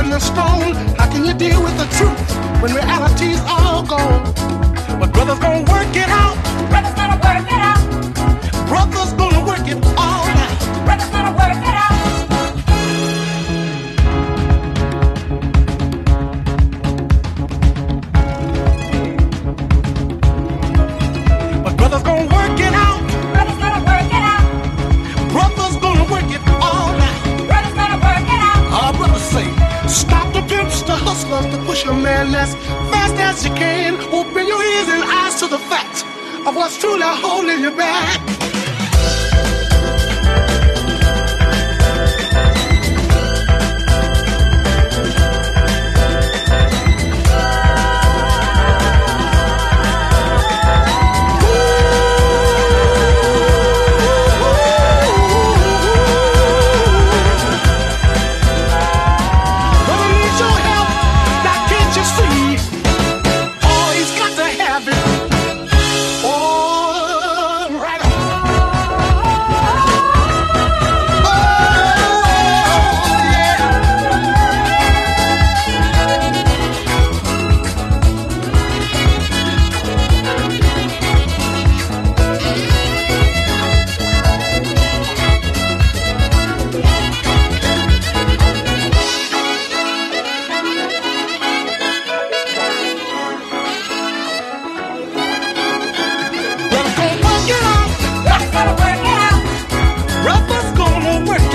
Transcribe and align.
when 0.00 0.10
they're? 0.10 0.18
How 0.98 1.10
can 1.12 1.24
you 1.26 1.34
deal 1.34 1.62
with 1.62 1.76
the 1.76 1.86
truth 1.96 2.62
when 2.62 2.72
reality's 2.72 3.40
all 3.46 3.82
gone? 3.82 4.24
But 4.98 5.12
brothers 5.12 5.38
gonna 5.38 5.70
work 5.70 5.94
it 5.94 6.08
out. 6.08 6.29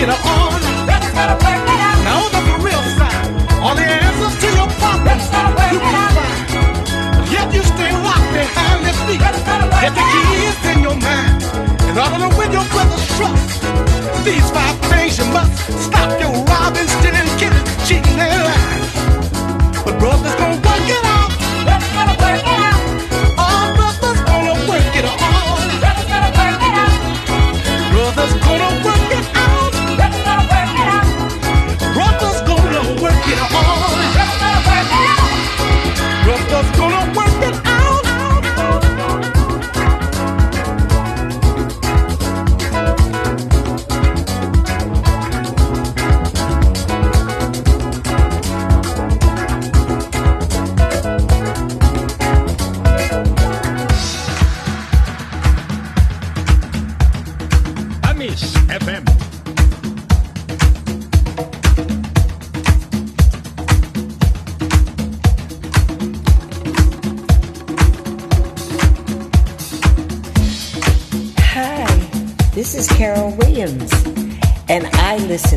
on. 0.10 0.62
The 2.36 2.58
real 2.62 2.84
side, 2.98 3.26
all 3.64 3.76
the 3.76 3.86
answers 3.86 4.36
to 4.44 4.48
your 4.60 4.70
problems. 4.82 5.26
You 5.72 5.80
it 5.80 5.96
out. 6.04 6.14
Yet 7.32 7.48
you 7.54 7.64
locked 8.06 8.32
behind 8.34 8.86
this 8.86 9.00
get 9.82 9.94
the 9.98 10.04
keys 10.12 10.58
in 10.72 10.80
your 10.84 10.98
mind, 10.98 11.44
and 11.90 11.98
of 11.98 12.12
the 12.22 12.30
with 12.38 12.52
your 12.54 12.66
brother's. 12.74 13.06
These 14.26 14.50
five 14.50 14.78
things 14.90 15.18
you 15.20 15.26
must 15.26 15.54
stop 15.86 16.10
your 16.20 16.32
robbing, 16.50 16.88
stealing, 16.88 17.30
killing, 17.38 17.66
cheating, 17.86 18.20
and 18.20 18.44
lying. 18.44 18.55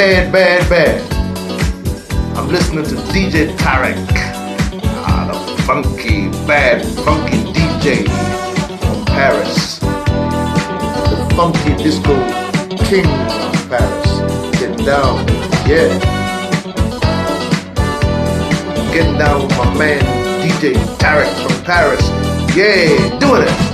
bad, 0.00 0.32
bad, 0.32 0.70
bad. 0.70 1.12
I'm 2.34 2.48
listening 2.48 2.84
to 2.84 2.94
DJ 3.12 3.54
Tarek. 3.58 3.98
Ah, 5.04 5.28
the 5.28 5.62
funky, 5.64 6.28
bad, 6.46 6.80
funky 7.04 7.36
DJ 7.52 8.06
from 8.80 9.04
Paris. 9.04 9.78
The 9.78 11.18
funky 11.36 11.76
disco 11.82 12.14
king 12.88 13.04
of 13.04 13.68
Paris. 13.68 14.10
Get 14.58 14.72
down, 14.86 15.18
yeah. 15.68 15.90
Getting 18.94 19.18
down 19.18 19.42
with 19.42 19.58
my 19.58 19.78
man 19.78 20.00
DJ 20.40 20.72
Tarek 20.96 21.30
from 21.42 21.62
Paris. 21.64 22.08
Yeah, 22.56 23.18
doing 23.18 23.42
it. 23.42 23.69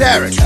Derek. 0.00 0.39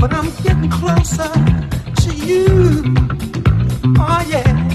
But 0.00 0.12
I'm 0.12 0.30
getting 0.42 0.70
closer 0.70 1.32
to 2.02 2.14
you. 2.14 2.84
Oh 3.98 4.26
yeah. 4.28 4.65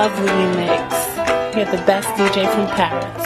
lovely 0.00 0.46
mix. 0.56 1.54
He 1.54 1.62
the 1.64 1.82
best 1.84 2.08
DJ 2.16 2.50
from 2.54 2.66
Paris. 2.68 3.19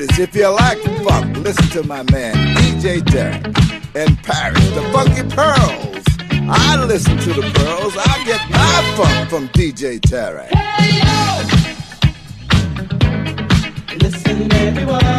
If 0.00 0.34
you 0.34 0.48
like 0.48 0.82
funk, 1.06 1.36
listen 1.36 1.68
to 1.70 1.84
my 1.86 2.02
man 2.10 2.34
DJ 2.56 3.00
Tarek 3.00 3.46
in 3.94 4.16
Paris, 4.16 4.68
the 4.70 4.82
Funky 4.92 5.22
Pearls. 5.34 6.04
I 6.50 6.84
listen 6.84 7.16
to 7.18 7.32
the 7.32 7.42
pearls. 7.54 7.96
I 7.96 8.24
get 8.24 8.40
my 8.50 8.94
funk 8.96 9.30
from 9.30 9.48
DJ 9.50 10.00
Tarek. 10.00 10.52
Hey, 10.52 10.98
yo! 13.88 13.98
Listen, 13.98 14.52
everyone. 14.52 15.13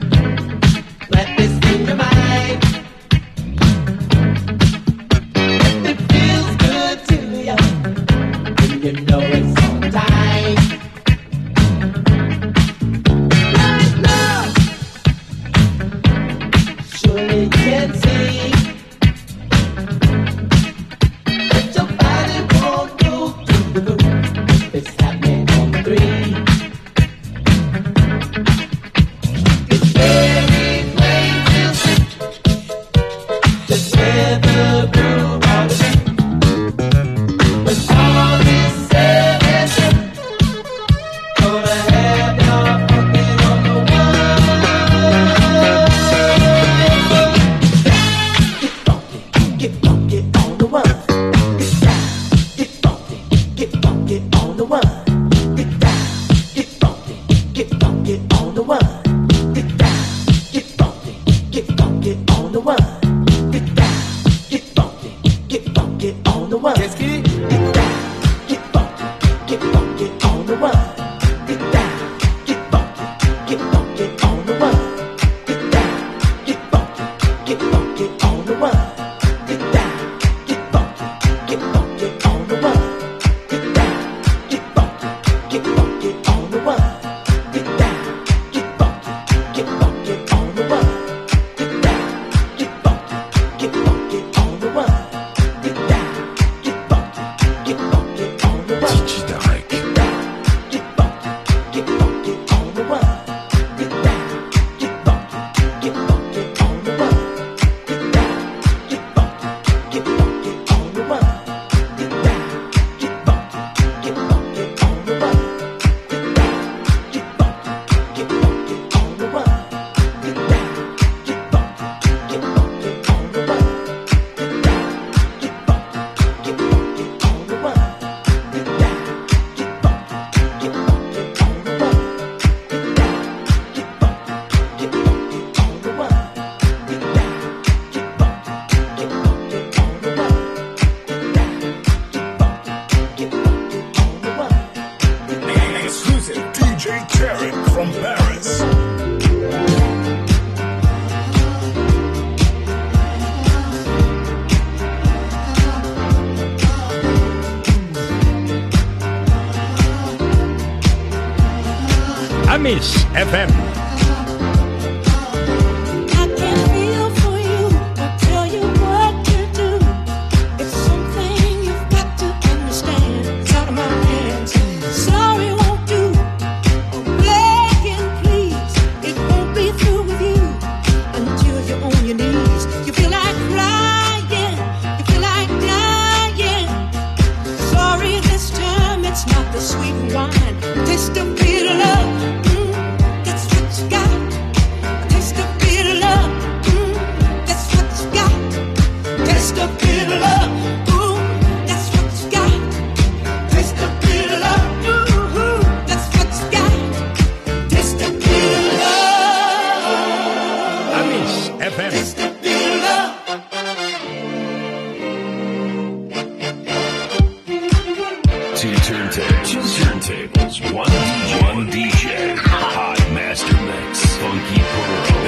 different 0.00 0.31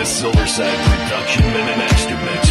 Silverside 0.04 0.66
Production 0.84 1.44
Minute 1.52 1.78
Mastermix. 1.78 2.43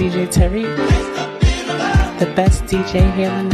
DJ 0.00 0.30
Terry, 0.30 0.62
the 0.62 2.32
best 2.34 2.64
DJ 2.64 3.14
here 3.14 3.28
in 3.32 3.49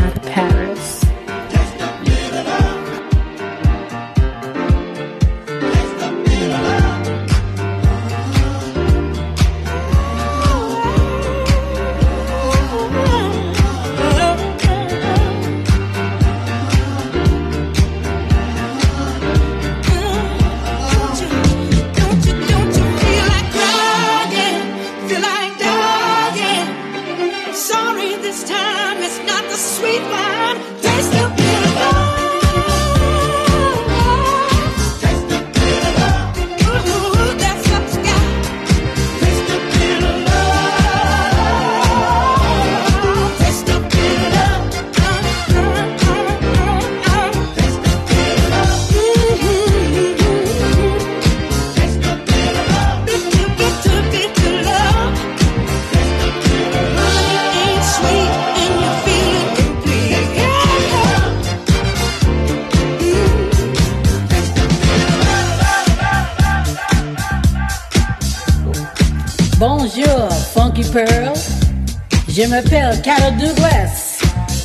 Jim 72.48 72.62
Carol 73.02 73.36
Douglas 73.40 74.20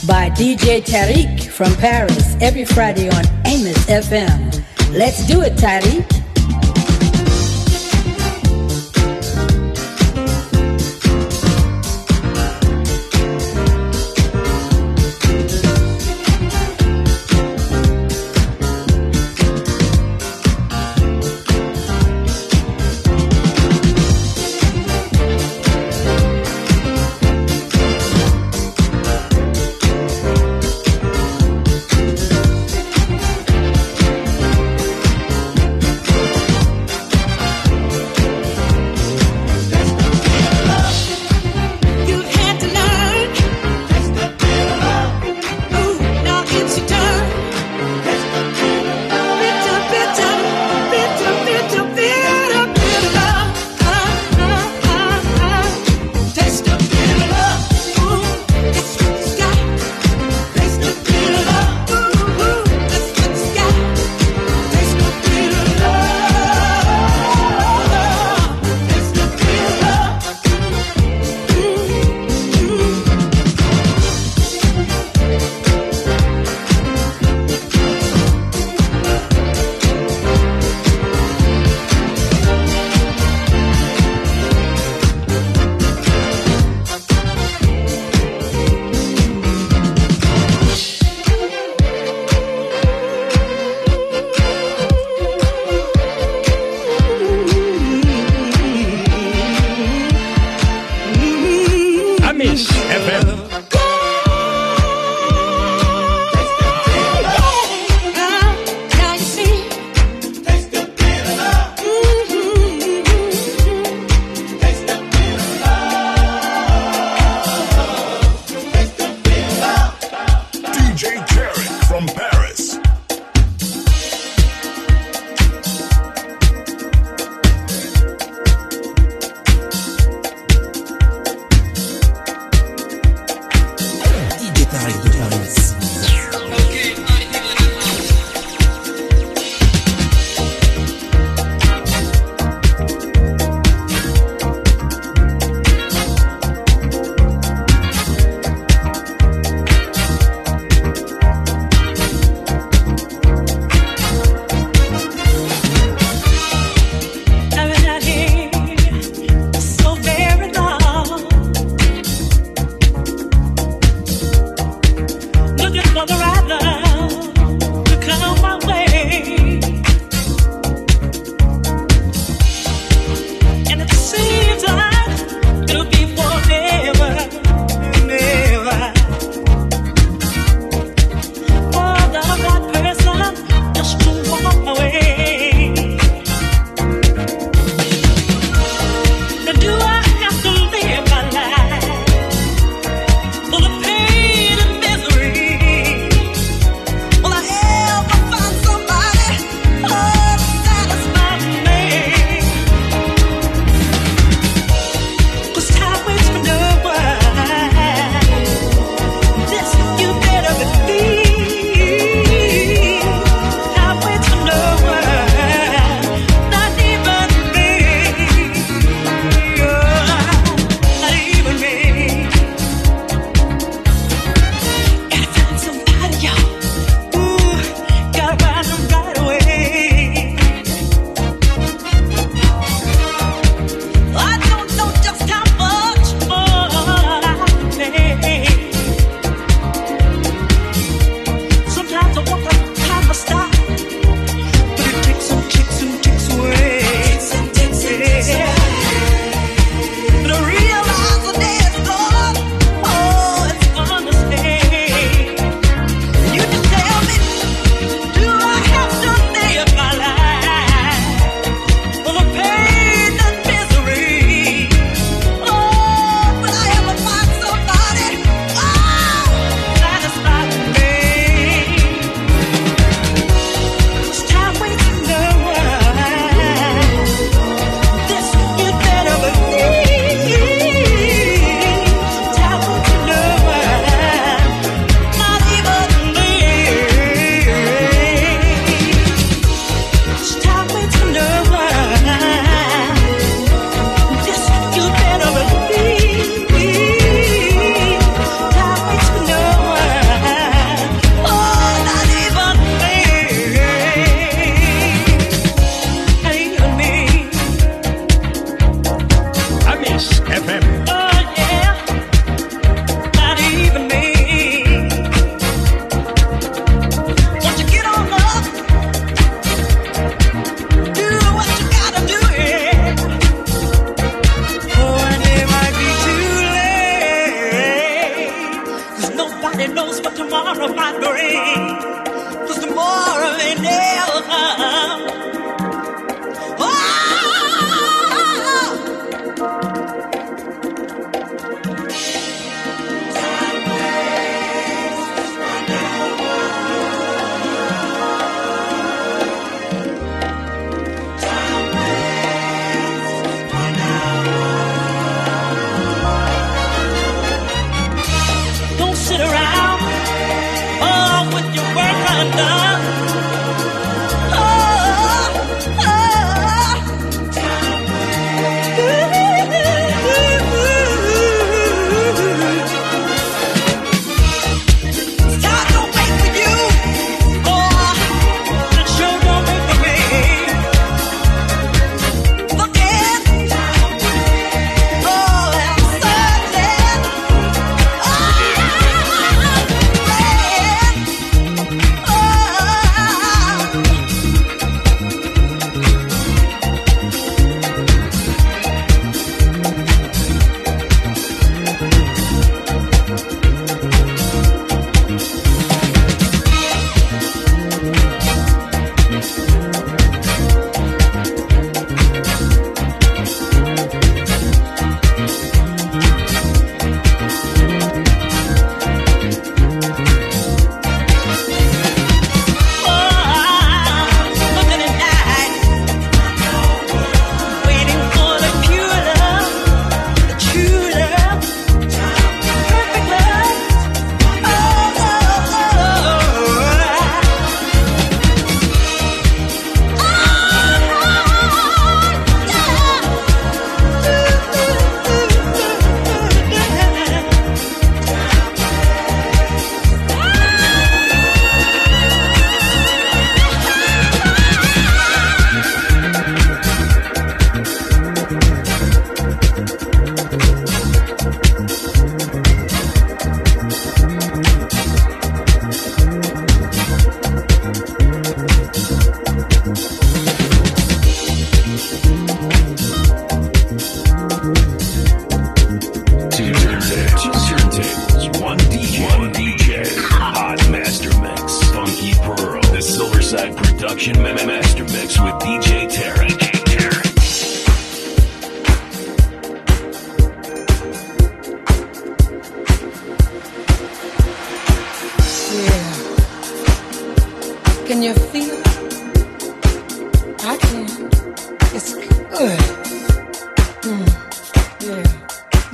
by 0.05 0.29
DJ 0.29 0.83
Tarek 0.83 1.49
from 1.49 1.73
Paris 1.77 2.35
every 2.39 2.63
Friday 2.63 3.09
on 3.09 3.25
Amos 3.47 3.85
FM. 3.87 4.63
Let's 4.91 5.25
do 5.25 5.41
it, 5.41 5.53
Tarek. 5.53 6.10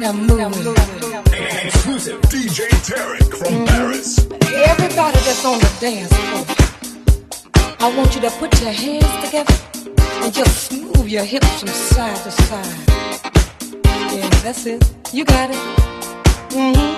I'm 0.07 0.25
moving. 0.25 0.45
Exclusive 1.65 2.21
DJ 2.31 2.69
Tarek 2.87 3.29
from 3.29 3.51
mm-hmm. 3.51 3.65
Paris. 3.65 4.19
Everybody 4.23 5.19
that's 5.19 5.43
on 5.43 5.59
the 5.59 5.69
dance 5.81 6.13
floor, 6.15 6.45
I 7.81 7.93
want 7.93 8.15
you 8.15 8.21
to 8.21 8.29
put 8.39 8.57
your 8.61 8.71
hands 8.71 9.25
together 9.25 9.53
and 10.23 10.33
just 10.33 10.71
move 10.71 11.09
your 11.09 11.25
hips 11.25 11.59
from 11.59 11.67
side 11.67 12.15
to 12.23 12.31
side. 12.31 12.87
Yeah, 14.15 14.29
that's 14.43 14.65
it. 14.65 14.81
You 15.11 15.25
got 15.25 15.49
it. 15.49 15.57
Mm-hmm. 16.55 16.95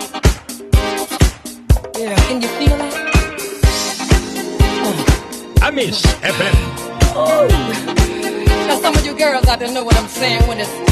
Yeah, 2.00 2.16
can 2.28 2.44
you 2.44 2.48
feel 2.60 2.78
it? 2.80 2.94
I 5.64 5.72
miss 5.72 6.06
FM. 6.22 6.54
Now 8.68 8.80
some 8.80 8.96
of 8.96 9.04
you 9.04 9.18
girls 9.18 9.48
out 9.48 9.58
there 9.58 9.72
know 9.74 9.84
what 9.84 9.98
I'm 9.98 10.08
saying 10.08 10.48
when 10.48 10.60
it's 10.60 10.89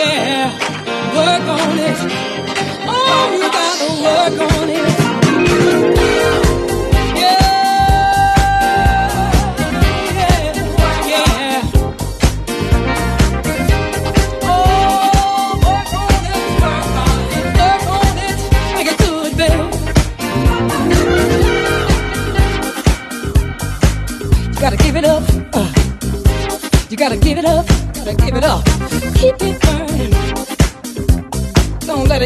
Yeah, 0.00 0.50
work 1.14 1.46
on 1.48 1.78
it. 1.78 1.98
Oh, 2.88 3.30
you 3.32 3.48
gotta 3.58 3.88
work 4.02 4.52
on 4.52 4.68
it. 4.70 4.99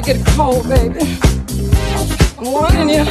Get 0.05 0.21
cold, 0.37 0.69
baby. 0.69 1.01
I'm 2.37 2.45
warning 2.53 2.91
you. 2.91 3.05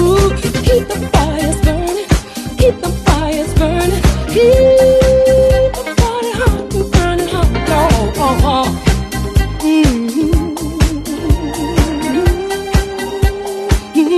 Ooh, 0.00 0.30
keep 0.64 0.88
the 0.88 0.96
fires 1.12 1.60
burning, 1.60 2.08
keep 2.56 2.80
the 2.80 2.88
fires 3.04 3.52
burning, 3.52 4.02
keep 4.32 4.54
the 5.76 5.94
party 5.98 6.32
hot 6.32 6.74
and 6.74 6.90
burning 6.92 7.28
hot, 7.28 7.50
dog. 7.66 8.68
It's 13.94 14.12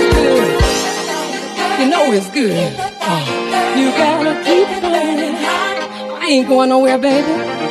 good. 0.00 0.50
You 1.80 1.86
know 1.90 2.12
it's 2.12 2.30
good. 2.30 2.72
Oh, 3.02 3.24
you 3.76 3.90
gotta 3.90 4.34
keep 4.42 4.68
fighting. 4.80 5.36
I 5.36 6.26
ain't 6.30 6.48
going 6.48 6.70
nowhere, 6.70 6.96
baby. 6.96 7.65